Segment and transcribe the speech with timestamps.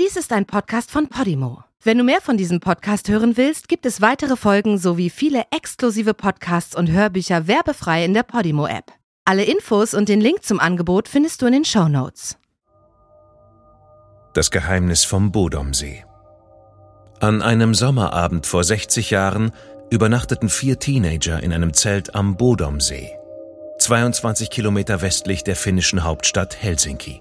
[0.00, 1.64] Dies ist ein Podcast von Podimo.
[1.82, 6.14] Wenn du mehr von diesem Podcast hören willst, gibt es weitere Folgen sowie viele exklusive
[6.14, 8.90] Podcasts und Hörbücher werbefrei in der Podimo-App.
[9.26, 12.38] Alle Infos und den Link zum Angebot findest du in den Show Notes.
[14.32, 16.06] Das Geheimnis vom Bodomsee.
[17.20, 19.52] An einem Sommerabend vor 60 Jahren
[19.90, 23.10] übernachteten vier Teenager in einem Zelt am Bodomsee,
[23.78, 27.20] 22 Kilometer westlich der finnischen Hauptstadt Helsinki.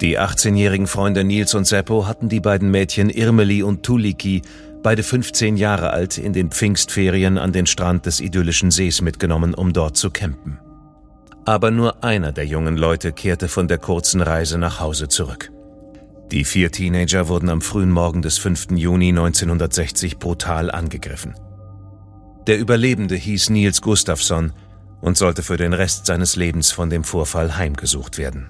[0.00, 4.42] Die 18-jährigen Freunde Nils und Seppo hatten die beiden Mädchen Irmeli und Tuliki,
[4.82, 9.72] beide 15 Jahre alt, in den Pfingstferien an den Strand des idyllischen Sees mitgenommen, um
[9.72, 10.58] dort zu campen.
[11.44, 15.52] Aber nur einer der jungen Leute kehrte von der kurzen Reise nach Hause zurück.
[16.32, 18.72] Die vier Teenager wurden am frühen Morgen des 5.
[18.72, 21.34] Juni 1960 brutal angegriffen.
[22.46, 24.52] Der Überlebende hieß Nils Gustafsson
[25.00, 28.48] und sollte für den Rest seines Lebens von dem Vorfall heimgesucht werden.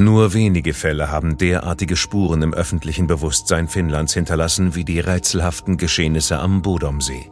[0.00, 6.38] Nur wenige Fälle haben derartige Spuren im öffentlichen Bewusstsein Finnlands hinterlassen wie die rätselhaften Geschehnisse
[6.38, 7.30] am Bodomsee.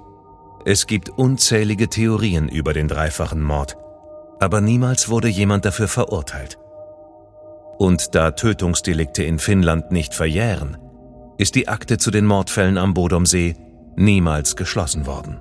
[0.66, 3.78] Es gibt unzählige Theorien über den dreifachen Mord,
[4.38, 6.58] aber niemals wurde jemand dafür verurteilt.
[7.78, 10.76] Und da Tötungsdelikte in Finnland nicht verjähren,
[11.38, 13.56] ist die Akte zu den Mordfällen am Bodomsee
[13.96, 15.40] niemals geschlossen worden.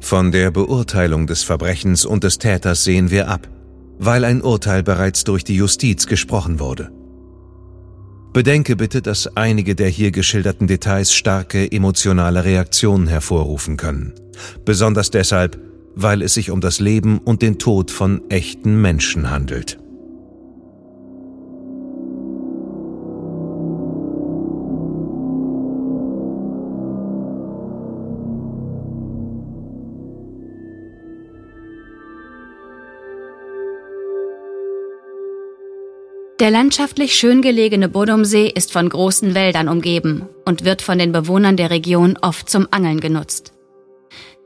[0.00, 3.48] Von der Beurteilung des Verbrechens und des Täters sehen wir ab,
[3.98, 6.90] weil ein Urteil bereits durch die Justiz gesprochen wurde.
[8.32, 14.14] Bedenke bitte, dass einige der hier geschilderten Details starke emotionale Reaktionen hervorrufen können.
[14.64, 15.58] Besonders deshalb,
[15.94, 19.78] weil es sich um das Leben und den Tod von echten Menschen handelt.
[36.40, 41.58] Der landschaftlich schön gelegene Bodomsee ist von großen Wäldern umgeben und wird von den Bewohnern
[41.58, 43.52] der Region oft zum Angeln genutzt.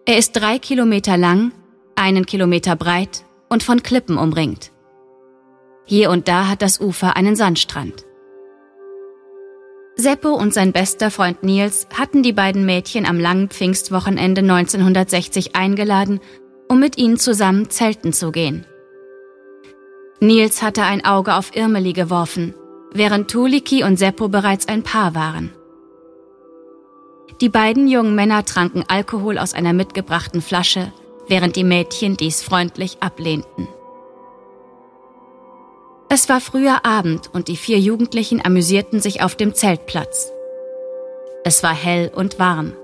[0.05, 1.53] Er ist drei Kilometer lang,
[1.95, 4.73] einen Kilometer breit und von Klippen umringt.
[5.85, 8.05] Hier und da hat das Ufer einen Sandstrand.
[9.95, 16.19] Seppo und sein bester Freund Nils hatten die beiden Mädchen am langen Pfingstwochenende 1960 eingeladen,
[16.69, 18.67] um mit ihnen zusammen zelten zu gehen.
[20.21, 22.55] Nils hatte ein Auge auf Irmeli geworfen,
[22.93, 25.51] während Tuliki und Seppo bereits ein Paar waren.
[27.41, 30.93] Die beiden jungen Männer tranken Alkohol aus einer mitgebrachten Flasche,
[31.29, 33.69] während die Mädchen dies freundlich ablehnten.
[36.09, 40.31] Es war früher Abend und die vier Jugendlichen amüsierten sich auf dem Zeltplatz.
[41.45, 42.75] Es war hell und warm.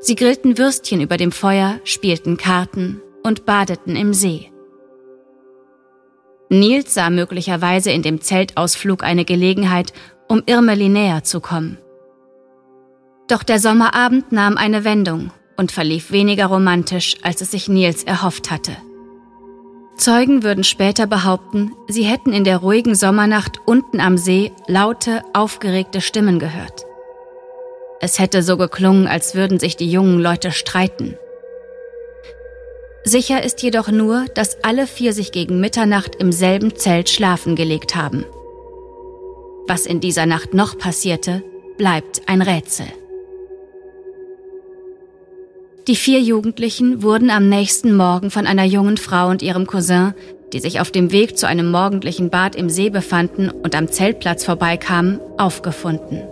[0.00, 4.52] Sie grillten Würstchen über dem Feuer, spielten Karten und badeten im See.
[6.50, 9.92] Nils sah möglicherweise in dem Zeltausflug eine Gelegenheit,
[10.28, 11.78] um Irmeli näher zu kommen.
[13.28, 18.50] Doch der Sommerabend nahm eine Wendung und verlief weniger romantisch, als es sich Nils erhofft
[18.50, 18.72] hatte.
[19.98, 26.00] Zeugen würden später behaupten, sie hätten in der ruhigen Sommernacht unten am See laute, aufgeregte
[26.00, 26.86] Stimmen gehört.
[28.00, 31.16] Es hätte so geklungen, als würden sich die jungen Leute streiten.
[33.04, 37.94] Sicher ist jedoch nur, dass alle vier sich gegen Mitternacht im selben Zelt schlafen gelegt
[37.96, 38.24] haben.
[39.66, 41.42] Was in dieser Nacht noch passierte,
[41.76, 42.86] bleibt ein Rätsel.
[45.86, 50.12] Die vier Jugendlichen wurden am nächsten Morgen von einer jungen Frau und ihrem Cousin,
[50.52, 54.44] die sich auf dem Weg zu einem morgendlichen Bad im See befanden und am Zeltplatz
[54.44, 56.22] vorbeikamen, aufgefunden.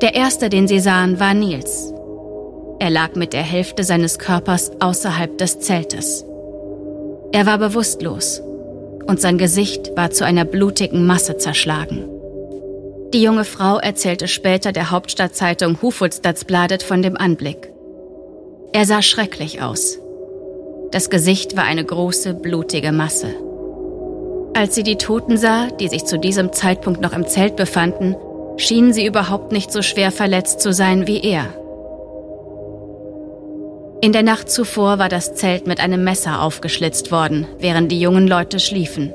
[0.00, 1.92] Der erste, den sie sahen, war Nils,
[2.80, 6.24] er lag mit der Hälfte seines Körpers außerhalb des Zeltes.
[7.32, 8.40] Er war bewusstlos
[9.06, 12.08] und sein Gesicht war zu einer blutigen Masse zerschlagen.
[13.12, 17.72] Die junge Frau erzählte später der Hauptstadtzeitung Hufvudstadsbladet von dem Anblick.
[18.72, 19.98] Er sah schrecklich aus.
[20.90, 23.28] Das Gesicht war eine große, blutige Masse.
[24.54, 28.14] Als sie die Toten sah, die sich zu diesem Zeitpunkt noch im Zelt befanden,
[28.56, 31.46] schienen sie überhaupt nicht so schwer verletzt zu sein wie er.
[34.00, 38.28] In der Nacht zuvor war das Zelt mit einem Messer aufgeschlitzt worden, während die jungen
[38.28, 39.12] Leute schliefen.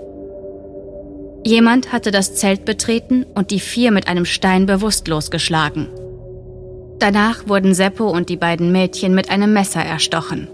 [1.45, 5.87] Jemand hatte das Zelt betreten und die vier mit einem Stein bewusstlos geschlagen.
[6.99, 10.49] Danach wurden Seppo und die beiden Mädchen mit einem Messer erstochen.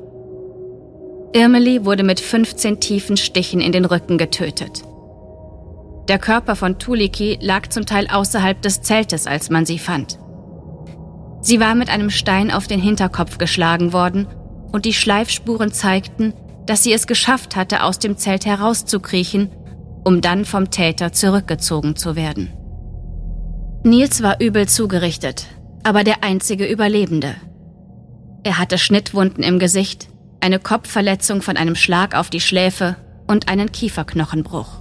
[1.33, 4.83] Irmeli wurde mit 15 tiefen Stichen in den Rücken getötet.
[6.07, 10.17] Der Körper von Tuliki lag zum Teil außerhalb des Zeltes, als man sie fand.
[11.49, 14.27] Sie war mit einem Stein auf den Hinterkopf geschlagen worden
[14.71, 16.35] und die Schleifspuren zeigten,
[16.67, 19.49] dass sie es geschafft hatte, aus dem Zelt herauszukriechen,
[20.03, 22.53] um dann vom Täter zurückgezogen zu werden.
[23.83, 25.47] Nils war übel zugerichtet,
[25.81, 27.33] aber der einzige Überlebende.
[28.43, 30.07] Er hatte Schnittwunden im Gesicht,
[30.41, 34.78] eine Kopfverletzung von einem Schlag auf die Schläfe und einen Kieferknochenbruch.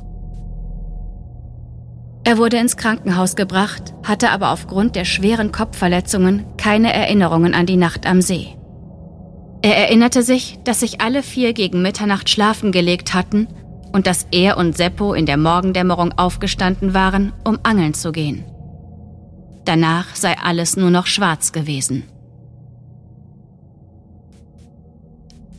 [2.24, 7.76] Er wurde ins Krankenhaus gebracht, hatte aber aufgrund der schweren Kopfverletzungen keine Erinnerungen an die
[7.76, 8.48] Nacht am See.
[9.62, 13.48] Er erinnerte sich, dass sich alle vier gegen Mitternacht schlafen gelegt hatten
[13.92, 18.44] und dass er und Seppo in der Morgendämmerung aufgestanden waren, um angeln zu gehen.
[19.64, 22.04] Danach sei alles nur noch schwarz gewesen.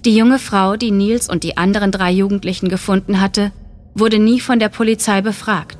[0.06, 3.52] Die junge Frau, die Nils und die anderen drei Jugendlichen gefunden hatte,
[3.94, 5.79] wurde nie von der Polizei befragt.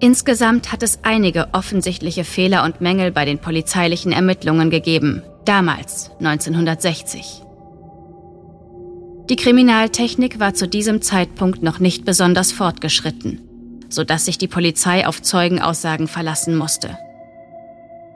[0.00, 7.42] Insgesamt hat es einige offensichtliche Fehler und Mängel bei den polizeilichen Ermittlungen gegeben, damals 1960.
[9.28, 13.40] Die Kriminaltechnik war zu diesem Zeitpunkt noch nicht besonders fortgeschritten,
[13.88, 16.96] sodass sich die Polizei auf Zeugenaussagen verlassen musste.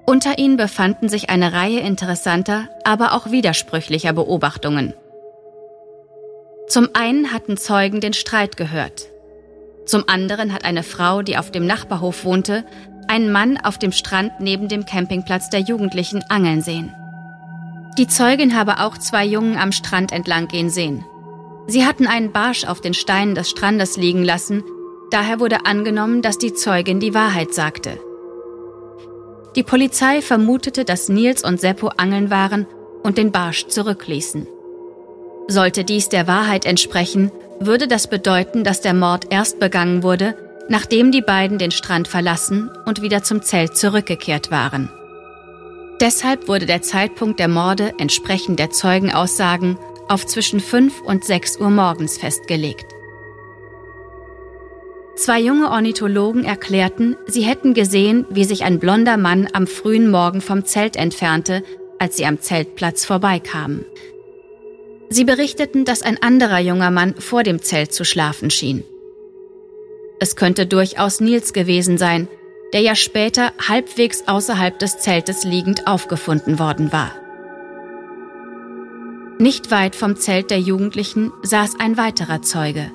[0.07, 4.95] Unter ihnen befanden sich eine Reihe interessanter, aber auch widersprüchlicher Beobachtungen.
[6.69, 9.12] Zum einen hatten Zeugen den Streit gehört,
[9.87, 12.65] zum anderen hat eine Frau, die auf dem Nachbarhof wohnte,
[13.09, 16.95] einen Mann auf dem Strand neben dem Campingplatz der Jugendlichen angeln sehen.
[17.99, 21.05] Die Zeugin habe auch zwei Jungen am Strand entlang gehen sehen.
[21.67, 24.65] Sie hatten einen Barsch auf den Steinen des Strandes liegen lassen,
[25.11, 28.01] daher wurde angenommen, dass die Zeugin die Wahrheit sagte.
[29.57, 32.67] Die Polizei vermutete, dass Nils und Seppo angeln waren
[33.03, 34.47] und den Barsch zurückließen.
[35.49, 37.31] Sollte dies der Wahrheit entsprechen,
[37.61, 40.35] würde das bedeuten, dass der Mord erst begangen wurde,
[40.69, 44.91] nachdem die beiden den Strand verlassen und wieder zum Zelt zurückgekehrt waren.
[46.01, 49.79] Deshalb wurde der Zeitpunkt der Morde entsprechend der Zeugenaussagen
[50.09, 52.87] auf zwischen 5 und 6 Uhr morgens festgelegt.
[55.15, 60.41] Zwei junge Ornithologen erklärten, sie hätten gesehen, wie sich ein blonder Mann am frühen Morgen
[60.41, 61.63] vom Zelt entfernte,
[61.99, 63.85] als sie am Zeltplatz vorbeikamen.
[65.13, 68.83] Sie berichteten, dass ein anderer junger Mann vor dem Zelt zu schlafen schien.
[70.21, 72.29] Es könnte durchaus Nils gewesen sein,
[72.73, 77.13] der ja später halbwegs außerhalb des Zeltes liegend aufgefunden worden war.
[79.39, 82.91] Nicht weit vom Zelt der Jugendlichen saß ein weiterer Zeuge.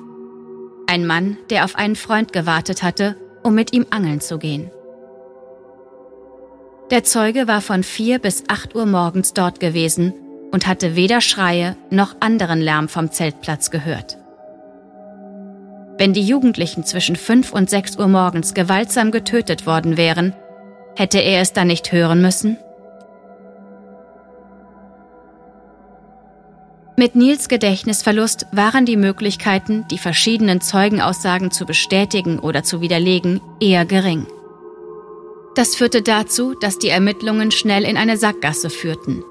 [0.88, 4.72] Ein Mann, der auf einen Freund gewartet hatte, um mit ihm angeln zu gehen.
[6.90, 10.14] Der Zeuge war von vier bis acht Uhr morgens dort gewesen
[10.50, 14.18] und hatte weder Schreie noch anderen Lärm vom Zeltplatz gehört.
[15.98, 20.32] Wenn die Jugendlichen zwischen fünf und sechs Uhr morgens gewaltsam getötet worden wären,
[20.96, 22.56] hätte er es dann nicht hören müssen?
[26.96, 33.84] Mit Nils Gedächtnisverlust waren die Möglichkeiten, die verschiedenen Zeugenaussagen zu bestätigen oder zu widerlegen, eher
[33.84, 34.26] gering.
[35.54, 39.22] Das führte dazu, dass die Ermittlungen schnell in eine Sackgasse führten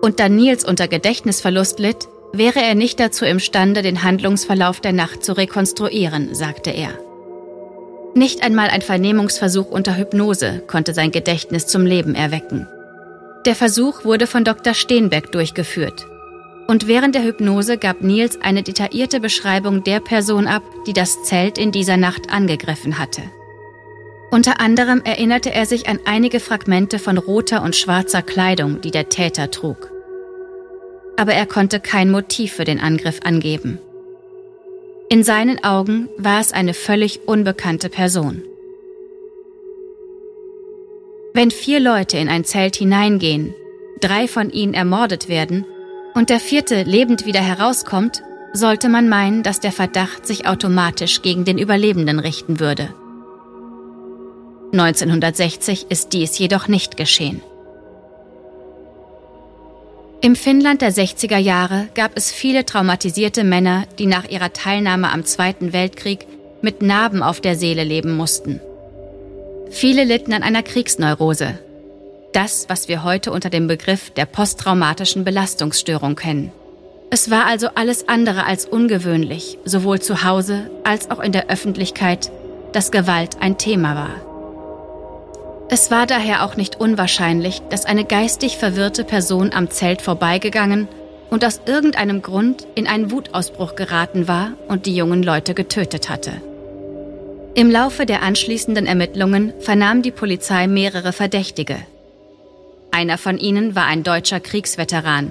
[0.00, 5.24] und da Nils unter Gedächtnisverlust litt, wäre er nicht dazu imstande, den Handlungsverlauf der Nacht
[5.24, 6.90] zu rekonstruieren, sagte er.
[8.14, 12.66] Nicht einmal ein Vernehmungsversuch unter Hypnose konnte sein Gedächtnis zum Leben erwecken.
[13.46, 14.74] Der Versuch wurde von Dr.
[14.74, 16.06] Steenbeck durchgeführt.
[16.66, 21.58] Und während der Hypnose gab Nils eine detaillierte Beschreibung der Person ab, die das Zelt
[21.58, 23.22] in dieser Nacht angegriffen hatte.
[24.30, 29.08] Unter anderem erinnerte er sich an einige Fragmente von roter und schwarzer Kleidung, die der
[29.08, 29.90] Täter trug.
[31.16, 33.78] Aber er konnte kein Motiv für den Angriff angeben.
[35.08, 38.42] In seinen Augen war es eine völlig unbekannte Person.
[41.34, 43.54] Wenn vier Leute in ein Zelt hineingehen,
[44.00, 45.66] drei von ihnen ermordet werden
[46.14, 48.22] und der vierte lebend wieder herauskommt,
[48.52, 52.94] sollte man meinen, dass der Verdacht sich automatisch gegen den Überlebenden richten würde.
[54.72, 57.42] 1960 ist dies jedoch nicht geschehen.
[60.22, 65.24] Im Finnland der 60er Jahre gab es viele traumatisierte Männer, die nach ihrer Teilnahme am
[65.24, 66.26] Zweiten Weltkrieg
[66.60, 68.60] mit Narben auf der Seele leben mussten.
[69.70, 71.58] Viele litten an einer Kriegsneurose.
[72.32, 76.52] Das, was wir heute unter dem Begriff der posttraumatischen Belastungsstörung kennen.
[77.08, 82.30] Es war also alles andere als ungewöhnlich, sowohl zu Hause als auch in der Öffentlichkeit,
[82.72, 84.29] dass Gewalt ein Thema war.
[85.72, 90.88] Es war daher auch nicht unwahrscheinlich, dass eine geistig verwirrte Person am Zelt vorbeigegangen
[91.30, 96.32] und aus irgendeinem Grund in einen Wutausbruch geraten war und die jungen Leute getötet hatte.
[97.54, 101.76] Im Laufe der anschließenden Ermittlungen vernahm die Polizei mehrere Verdächtige.
[102.90, 105.30] Einer von ihnen war ein deutscher Kriegsveteran,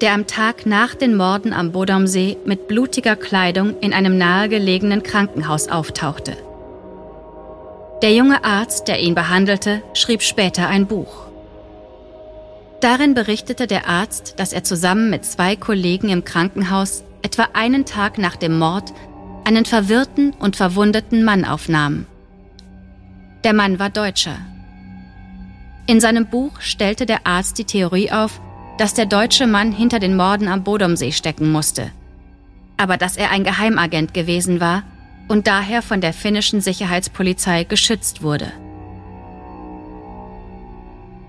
[0.00, 5.68] der am Tag nach den Morden am Bodomsee mit blutiger Kleidung in einem nahegelegenen Krankenhaus
[5.68, 6.38] auftauchte.
[8.04, 11.24] Der junge Arzt, der ihn behandelte, schrieb später ein Buch.
[12.82, 18.18] Darin berichtete der Arzt, dass er zusammen mit zwei Kollegen im Krankenhaus etwa einen Tag
[18.18, 18.92] nach dem Mord
[19.44, 22.04] einen verwirrten und verwundeten Mann aufnahm.
[23.42, 24.36] Der Mann war Deutscher.
[25.86, 28.38] In seinem Buch stellte der Arzt die Theorie auf,
[28.76, 31.90] dass der deutsche Mann hinter den Morden am Bodomsee stecken musste.
[32.76, 34.82] Aber dass er ein Geheimagent gewesen war
[35.28, 38.52] und daher von der finnischen Sicherheitspolizei geschützt wurde.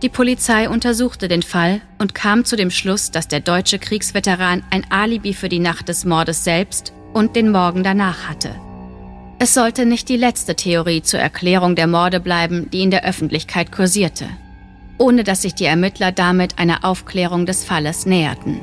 [0.02, 4.86] Die Polizei untersuchte den Fall und kam zu dem Schluss, dass der deutsche Kriegsveteran ein
[4.92, 8.52] Alibi für die Nacht des Mordes selbst und den Morgen danach hatte.
[9.40, 13.72] Es sollte nicht die letzte Theorie zur Erklärung der Morde bleiben, die in der Öffentlichkeit
[13.72, 14.28] kursierte,
[14.98, 18.60] ohne dass sich die Ermittler damit einer Aufklärung des Falles näherten.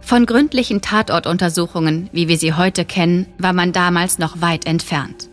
[0.00, 5.28] Von gründlichen Tatortuntersuchungen, wie wir sie heute kennen, war man damals noch weit entfernt.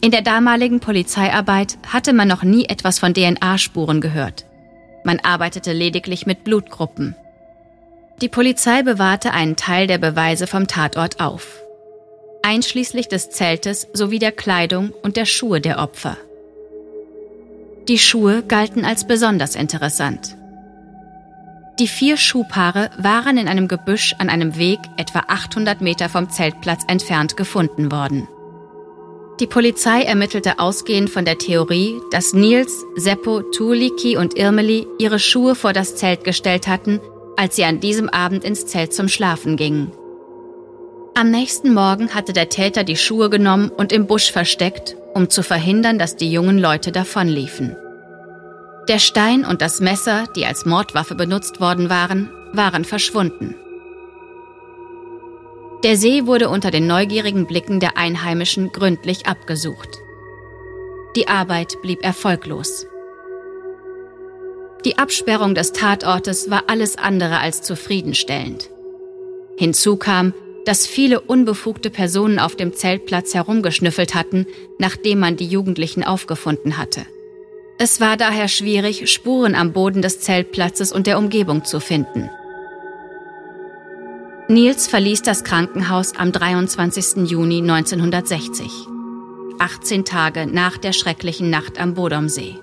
[0.00, 4.46] In der damaligen Polizeiarbeit hatte man noch nie etwas von DNA-Spuren gehört.
[5.04, 7.14] Man arbeitete lediglich mit Blutgruppen.
[8.20, 11.60] Die Polizei bewahrte einen Teil der Beweise vom Tatort auf,
[12.42, 16.16] einschließlich des Zeltes sowie der Kleidung und der Schuhe der Opfer.
[17.88, 20.36] Die Schuhe galten als besonders interessant.
[21.82, 26.84] Die vier Schuhpaare waren in einem Gebüsch an einem Weg etwa 800 Meter vom Zeltplatz
[26.86, 28.28] entfernt gefunden worden.
[29.40, 35.56] Die Polizei ermittelte ausgehend von der Theorie, dass Nils, Seppo, Tuuliki und Irmeli ihre Schuhe
[35.56, 37.00] vor das Zelt gestellt hatten,
[37.36, 39.90] als sie an diesem Abend ins Zelt zum Schlafen gingen.
[41.14, 45.42] Am nächsten Morgen hatte der Täter die Schuhe genommen und im Busch versteckt, um zu
[45.42, 47.76] verhindern, dass die jungen Leute davonliefen.
[48.88, 53.54] Der Stein und das Messer, die als Mordwaffe benutzt worden waren, waren verschwunden.
[55.84, 59.88] Der See wurde unter den neugierigen Blicken der Einheimischen gründlich abgesucht.
[61.14, 62.86] Die Arbeit blieb erfolglos.
[64.84, 68.68] Die Absperrung des Tatortes war alles andere als zufriedenstellend.
[69.56, 70.34] Hinzu kam,
[70.64, 74.46] dass viele unbefugte Personen auf dem Zeltplatz herumgeschnüffelt hatten,
[74.78, 77.06] nachdem man die Jugendlichen aufgefunden hatte.
[77.84, 82.30] Es war daher schwierig, Spuren am Boden des Zeltplatzes und der Umgebung zu finden.
[84.46, 87.28] Nils verließ das Krankenhaus am 23.
[87.28, 88.70] Juni 1960,
[89.58, 92.54] 18 Tage nach der schrecklichen Nacht am Bodomsee.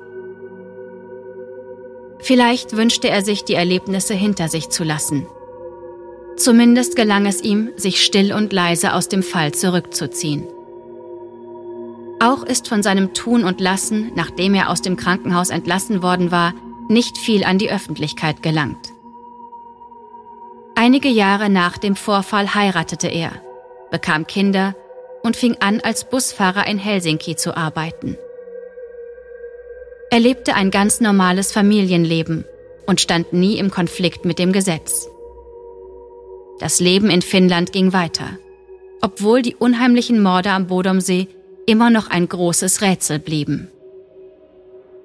[2.19, 5.27] Vielleicht wünschte er sich, die Erlebnisse hinter sich zu lassen.
[6.37, 10.47] Zumindest gelang es ihm, sich still und leise aus dem Fall zurückzuziehen.
[12.19, 16.53] Auch ist von seinem Tun und Lassen, nachdem er aus dem Krankenhaus entlassen worden war,
[16.89, 18.93] nicht viel an die Öffentlichkeit gelangt.
[20.75, 23.31] Einige Jahre nach dem Vorfall heiratete er,
[23.91, 24.75] bekam Kinder
[25.23, 28.17] und fing an, als Busfahrer in Helsinki zu arbeiten.
[30.11, 32.43] Er lebte ein ganz normales Familienleben
[32.87, 35.09] und stand nie im Konflikt mit dem Gesetz.
[36.59, 38.37] Das Leben in Finnland ging weiter,
[39.01, 41.27] obwohl die unheimlichen Morde am Bodomsee
[41.69, 43.69] immer noch ein großes Rätsel blieben.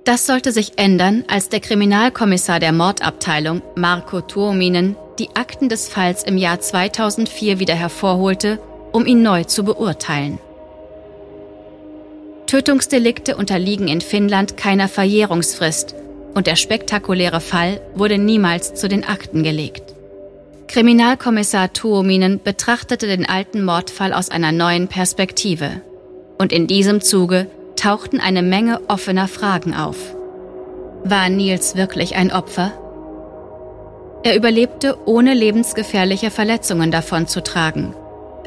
[0.04, 6.25] Das sollte sich ändern, als der Kriminalkommissar der Mordabteilung, Marco Tuominen, die Akten des Falls
[6.25, 8.59] im Jahr 2004 wieder hervorholte,
[8.92, 10.38] um ihn neu zu beurteilen.
[12.47, 15.94] Tötungsdelikte unterliegen in Finnland keiner Verjährungsfrist
[16.35, 19.94] und der spektakuläre Fall wurde niemals zu den Akten gelegt.
[20.68, 25.83] Kriminalkommissar Tuominen betrachtete den alten Mordfall aus einer neuen Perspektive.
[26.38, 29.97] Und in diesem Zuge tauchten eine Menge offener Fragen auf.
[31.05, 32.73] War Nils wirklich ein Opfer?
[34.23, 37.95] Er überlebte ohne lebensgefährliche Verletzungen davonzutragen,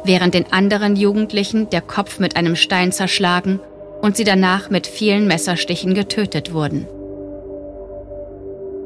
[0.03, 3.59] während den anderen Jugendlichen der Kopf mit einem Stein zerschlagen
[4.01, 6.87] und sie danach mit vielen Messerstichen getötet wurden.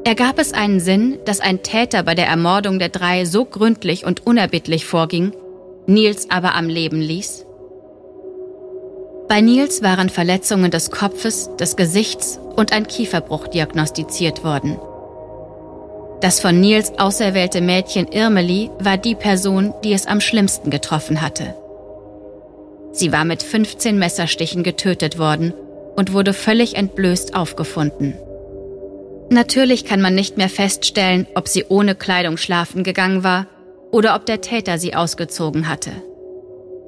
[0.04, 4.26] Ergab es einen Sinn, dass ein Täter bei der Ermordung der drei so gründlich und
[4.26, 5.32] unerbittlich vorging,
[5.86, 7.46] Nils aber am Leben ließ?
[9.28, 14.78] Bei Nils waren Verletzungen des Kopfes, des Gesichts und ein Kieferbruch diagnostiziert worden.
[16.20, 21.54] Das von Nils auserwählte Mädchen Irmeli war die Person, die es am schlimmsten getroffen hatte.
[22.92, 25.54] Sie war mit 15 Messerstichen getötet worden
[25.96, 28.14] und wurde völlig entblößt aufgefunden.
[29.30, 33.46] Natürlich kann man nicht mehr feststellen, ob sie ohne Kleidung schlafen gegangen war
[33.90, 35.90] oder ob der Täter sie ausgezogen hatte.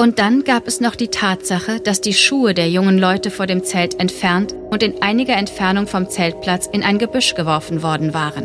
[0.05, 3.65] Und dann gab es noch die Tatsache, dass die Schuhe der jungen Leute vor dem
[3.65, 8.45] Zelt entfernt und in einiger Entfernung vom Zeltplatz in ein Gebüsch geworfen worden waren.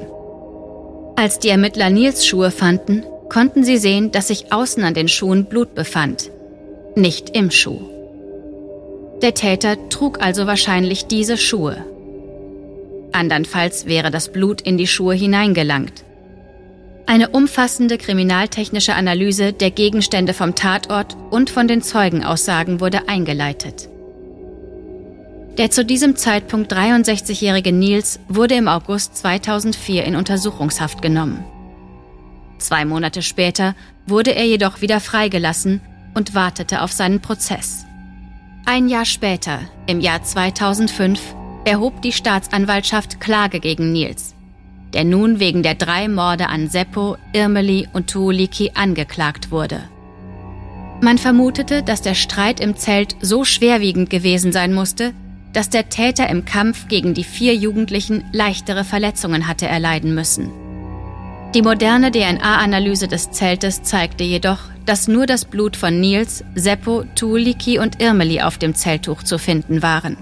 [1.18, 5.48] Als die Ermittler Nils Schuhe fanden, konnten sie sehen, dass sich außen an den Schuhen
[5.48, 6.32] Blut befand,
[6.96, 7.82] nicht im Schuh.
[9.22, 11.84] Der Täter trug also wahrscheinlich diese Schuhe.
[13.12, 16.06] Andernfalls wäre das Blut in die Schuhe hineingelangt.
[17.10, 23.90] Eine umfassende kriminaltechnische Analyse der Gegenstände vom Tatort und von den Zeugenaussagen wurde eingeleitet.
[25.58, 31.44] Der zu diesem Zeitpunkt 63-jährige Nils wurde im August 2004 in Untersuchungshaft genommen.
[32.60, 33.74] Zwei Monate später
[34.06, 35.82] wurde er jedoch wieder freigelassen
[36.14, 37.86] und wartete auf seinen Prozess.
[38.66, 41.20] Ein Jahr später, im Jahr 2005,
[41.66, 44.36] erhob die Staatsanwaltschaft Klage gegen Nils,
[44.94, 49.82] der nun wegen der drei Morde an Seppo, Irmeli und Tuuliki angeklagt wurde.
[51.02, 55.14] Man vermutete, dass der Streit im Zelt so schwerwiegend gewesen sein musste,
[55.54, 60.52] dass der Täter im Kampf gegen die vier Jugendlichen leichtere Verletzungen hatte erleiden müssen.
[61.56, 67.80] Die moderne DNA-Analyse des Zeltes zeigte jedoch, dass nur das Blut von Nils, Seppo, Tuuliki
[67.80, 70.18] und Irmeli auf dem Zelttuch zu finden waren.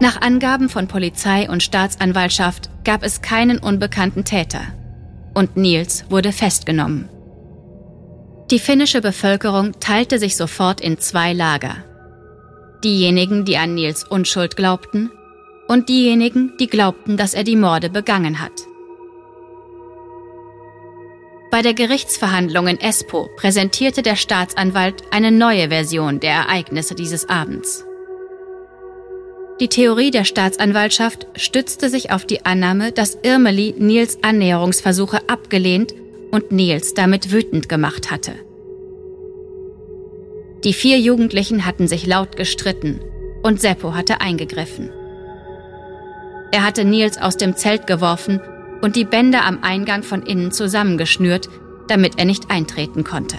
[0.00, 4.62] Nach Angaben von Polizei und Staatsanwaltschaft gab es keinen unbekannten Täter.
[5.34, 7.08] Und Nils wurde festgenommen.
[8.50, 11.76] Die finnische Bevölkerung teilte sich sofort in zwei Lager.
[12.82, 15.10] Diejenigen, die an Nils Unschuld glaubten,
[15.66, 18.52] und diejenigen, die glaubten, dass er die Morde begangen hat.
[21.50, 27.84] Bei der Gerichtsverhandlung in Espoo präsentierte der Staatsanwalt eine neue Version der Ereignisse dieses Abends.
[29.60, 35.94] Die Theorie der Staatsanwaltschaft stützte sich auf die Annahme, dass Irmeli Nils Annäherungsversuche abgelehnt
[36.32, 38.32] und Nils damit wütend gemacht hatte.
[40.64, 43.00] Die vier Jugendlichen hatten sich laut gestritten
[43.44, 44.90] und Seppo hatte eingegriffen.
[46.50, 48.40] Er hatte Nils aus dem Zelt geworfen
[48.82, 51.48] und die Bänder am Eingang von innen zusammengeschnürt,
[51.86, 53.36] damit er nicht eintreten konnte.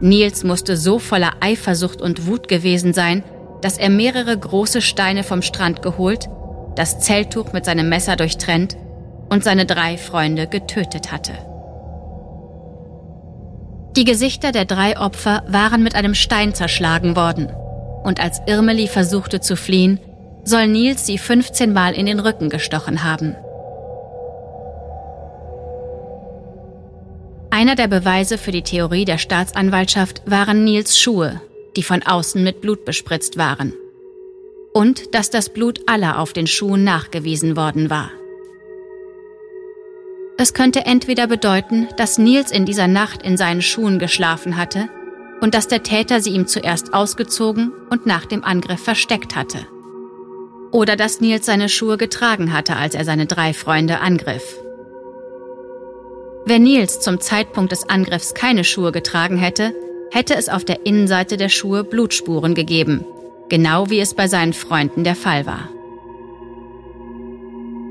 [0.00, 3.24] Nils musste so voller Eifersucht und Wut gewesen sein,
[3.62, 6.28] dass er mehrere große Steine vom Strand geholt,
[6.76, 8.76] das Zelttuch mit seinem Messer durchtrennt
[9.28, 11.32] und seine drei Freunde getötet hatte.
[13.96, 17.50] Die Gesichter der drei Opfer waren mit einem Stein zerschlagen worden,
[18.04, 19.98] und als Irmeli versuchte zu fliehen,
[20.44, 23.36] soll Nils sie 15 Mal in den Rücken gestochen haben.
[27.50, 31.40] Einer der Beweise für die Theorie der Staatsanwaltschaft waren Nils Schuhe,
[31.76, 33.74] die von außen mit Blut bespritzt waren.
[34.72, 38.10] Und dass das Blut aller auf den Schuhen nachgewiesen worden war.
[40.36, 44.88] Es könnte entweder bedeuten, dass Nils in dieser Nacht in seinen Schuhen geschlafen hatte
[45.40, 49.58] und dass der Täter sie ihm zuerst ausgezogen und nach dem Angriff versteckt hatte.
[50.70, 54.58] Oder dass Nils seine Schuhe getragen hatte, als er seine drei Freunde angriff.
[56.46, 59.74] Wenn Nils zum Zeitpunkt des Angriffs keine Schuhe getragen hätte,
[60.10, 63.04] hätte es auf der Innenseite der Schuhe Blutspuren gegeben,
[63.48, 65.68] genau wie es bei seinen Freunden der Fall war.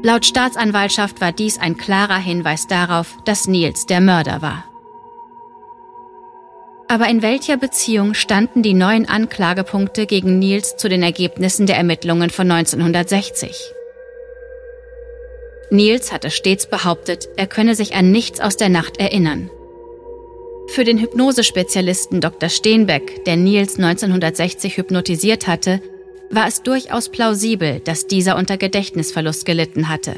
[0.01, 4.63] Laut Staatsanwaltschaft war dies ein klarer Hinweis darauf, dass Nils der Mörder war.
[6.87, 12.29] Aber in welcher Beziehung standen die neuen Anklagepunkte gegen Nils zu den Ergebnissen der Ermittlungen
[12.29, 13.73] von 1960?
[15.69, 19.51] Nils hatte stets behauptet, er könne sich an nichts aus der Nacht erinnern.
[20.71, 22.47] Für den Hypnosespezialisten Dr.
[22.47, 25.81] Steenbeck, der Nils 1960 hypnotisiert hatte,
[26.29, 30.15] war es durchaus plausibel, dass dieser unter Gedächtnisverlust gelitten hatte.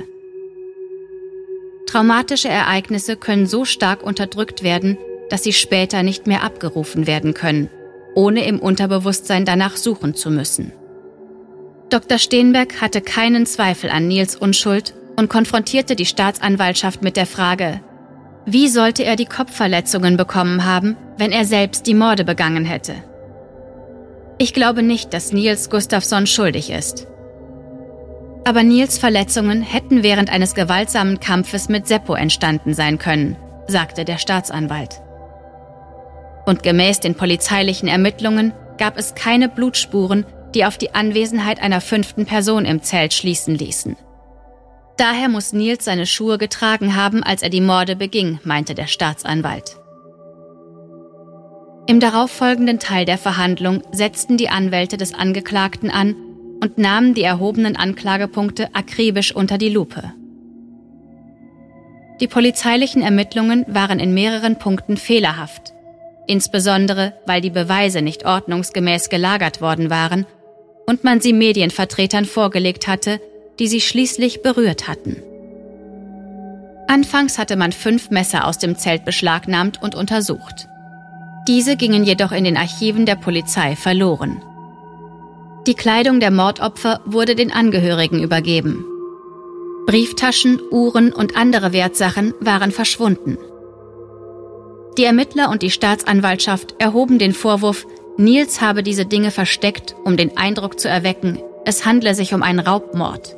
[1.86, 4.98] Traumatische Ereignisse können so stark unterdrückt werden,
[5.30, 7.70] dass sie später nicht mehr abgerufen werden können,
[8.14, 10.74] ohne im Unterbewusstsein danach suchen zu müssen.
[11.90, 12.18] Dr.
[12.18, 17.80] Steenbeck hatte keinen Zweifel an Nils Unschuld und konfrontierte die Staatsanwaltschaft mit der Frage,
[18.46, 22.96] wie sollte er die Kopfverletzungen bekommen haben, wenn er selbst die Morde begangen hätte?
[24.38, 27.08] Ich glaube nicht, dass Niels Gustafsson schuldig ist.
[28.44, 34.18] Aber Niels Verletzungen hätten während eines gewaltsamen Kampfes mit Seppo entstanden sein können, sagte der
[34.18, 35.02] Staatsanwalt.
[36.48, 40.26] Und gemäß den polizeilichen Ermittlungen gab es keine Blutspuren,
[40.56, 43.96] die auf die Anwesenheit einer fünften Person im Zelt schließen ließen.
[45.02, 49.78] Daher muss Nils seine Schuhe getragen haben, als er die Morde beging, meinte der Staatsanwalt.
[51.88, 56.16] Im darauffolgenden Teil der Verhandlung setzten die Anwälte des Angeklagten an
[56.62, 60.14] und nahmen die erhobenen Anklagepunkte akribisch unter die Lupe.
[62.20, 65.74] Die polizeilichen Ermittlungen waren in mehreren Punkten fehlerhaft,
[66.28, 70.28] insbesondere weil die Beweise nicht ordnungsgemäß gelagert worden waren
[70.86, 73.20] und man sie Medienvertretern vorgelegt hatte,
[73.62, 75.22] die sie schließlich berührt hatten.
[76.88, 80.68] Anfangs hatte man fünf Messer aus dem Zelt beschlagnahmt und untersucht.
[81.48, 84.42] Diese gingen jedoch in den Archiven der Polizei verloren.
[85.68, 88.84] Die Kleidung der Mordopfer wurde den Angehörigen übergeben.
[89.86, 93.38] Brieftaschen, Uhren und andere Wertsachen waren verschwunden.
[94.98, 97.86] Die Ermittler und die Staatsanwaltschaft erhoben den Vorwurf,
[98.18, 102.60] Nils habe diese Dinge versteckt, um den Eindruck zu erwecken, es handle sich um einen
[102.60, 103.38] Raubmord.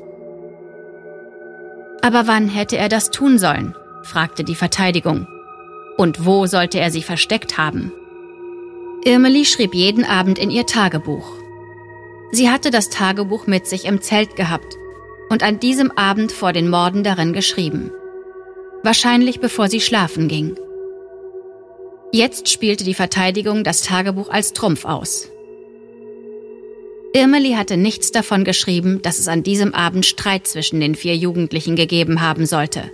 [2.04, 3.76] Aber wann hätte er das tun sollen?
[4.04, 5.26] fragte die Verteidigung.
[5.98, 7.94] Und wo sollte er sie versteckt haben?
[9.06, 11.38] Irmeli schrieb jeden Abend in ihr Tagebuch.
[12.32, 14.76] Sie hatte das Tagebuch mit sich im Zelt gehabt
[15.30, 17.90] und an diesem Abend vor den Morden darin geschrieben.
[18.84, 20.58] Wahrscheinlich bevor sie schlafen ging.
[22.12, 25.30] Jetzt spielte die Verteidigung das Tagebuch als Trumpf aus.
[27.16, 31.76] Irmeli hatte nichts davon geschrieben, dass es an diesem Abend Streit zwischen den vier Jugendlichen
[31.76, 32.90] gegeben haben sollte.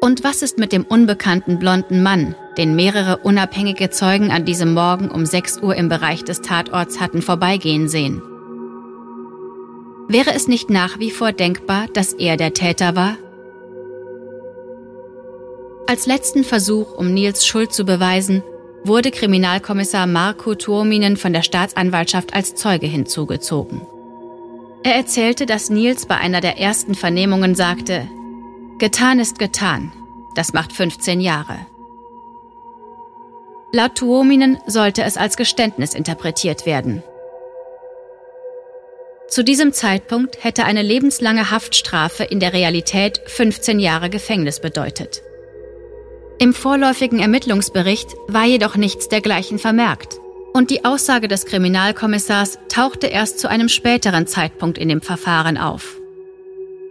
[0.00, 5.10] Und was ist mit dem unbekannten blonden Mann, den mehrere unabhängige Zeugen an diesem Morgen
[5.10, 8.22] um 6 Uhr im Bereich des Tatorts hatten vorbeigehen sehen?
[10.08, 13.18] Wäre es nicht nach wie vor denkbar, dass er der Täter war?
[15.86, 18.42] Als letzten Versuch, um Nils Schuld zu beweisen,
[18.84, 23.82] wurde Kriminalkommissar Marco Tuominen von der Staatsanwaltschaft als Zeuge hinzugezogen.
[24.82, 28.08] Er erzählte, dass Nils bei einer der ersten Vernehmungen sagte,
[28.78, 29.92] Getan ist getan,
[30.34, 31.66] das macht 15 Jahre.
[33.72, 37.02] Laut Tuominen sollte es als Geständnis interpretiert werden.
[39.28, 45.22] Zu diesem Zeitpunkt hätte eine lebenslange Haftstrafe in der Realität 15 Jahre Gefängnis bedeutet.
[46.42, 50.20] Im vorläufigen Ermittlungsbericht war jedoch nichts dergleichen vermerkt.
[50.54, 56.00] Und die Aussage des Kriminalkommissars tauchte erst zu einem späteren Zeitpunkt in dem Verfahren auf.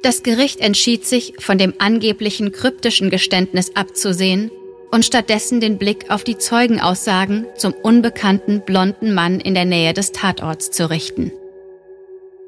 [0.04, 4.52] Das Gericht entschied sich, von dem angeblichen kryptischen Geständnis abzusehen
[4.92, 10.12] und stattdessen den Blick auf die Zeugenaussagen zum unbekannten blonden Mann in der Nähe des
[10.12, 11.32] Tatorts zu richten.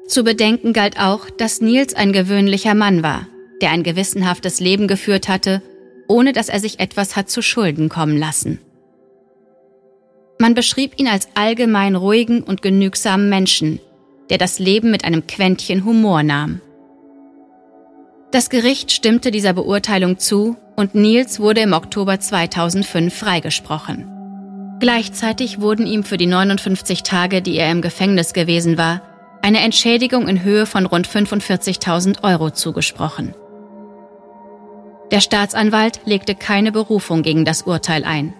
[0.06, 3.26] Zu bedenken galt auch, dass Nils ein gewöhnlicher Mann war,
[3.60, 5.62] der ein gewissenhaftes Leben geführt hatte,
[6.08, 8.58] ohne dass er sich etwas hat zu Schulden kommen lassen.
[10.38, 13.80] Man beschrieb ihn als allgemein ruhigen und genügsamen Menschen,
[14.30, 16.60] der das Leben mit einem Quäntchen Humor nahm.
[18.32, 24.08] Das Gericht stimmte dieser Beurteilung zu und Niels wurde im Oktober 2005 freigesprochen.
[24.80, 29.02] Gleichzeitig wurden ihm für die 59 Tage, die er im Gefängnis gewesen war,
[29.42, 33.34] eine Entschädigung in Höhe von rund 45.000 Euro zugesprochen.
[35.12, 38.32] Der Staatsanwalt legte keine Berufung gegen das Urteil ein.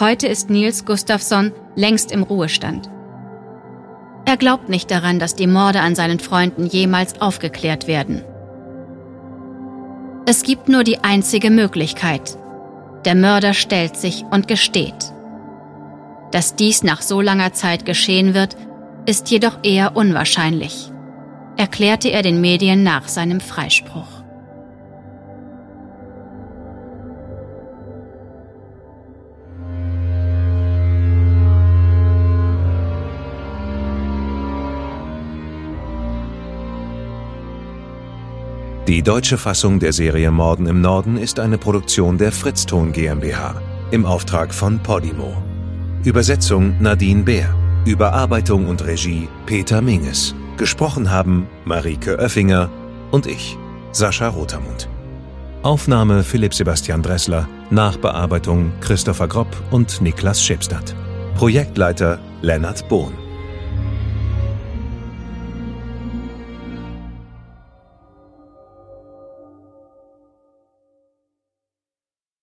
[0.00, 2.90] Heute ist Nils Gustafsson längst im Ruhestand.
[4.24, 8.24] Er glaubt nicht daran, dass die Morde an seinen Freunden jemals aufgeklärt werden.
[10.26, 12.36] Es gibt nur die einzige Möglichkeit.
[13.04, 15.12] Der Mörder stellt sich und gesteht.
[16.32, 18.56] Dass dies nach so langer Zeit geschehen wird,
[19.06, 20.90] ist jedoch eher unwahrscheinlich,
[21.56, 24.17] erklärte er den Medien nach seinem Freispruch.
[38.88, 44.06] Die deutsche Fassung der Serie Morden im Norden ist eine Produktion der Fritzton GmbH im
[44.06, 45.36] Auftrag von Podimo.
[46.04, 47.54] Übersetzung Nadine Bär.
[47.84, 50.34] Überarbeitung und Regie Peter Minges.
[50.56, 52.70] Gesprochen haben Marike Oeffinger
[53.10, 53.58] und ich,
[53.92, 54.88] Sascha Rotermund.
[55.62, 60.96] Aufnahme Philipp Sebastian Dressler, Nachbearbeitung Christopher Gropp und Niklas Schipstadt.
[61.36, 63.12] Projektleiter Lennart Bohn.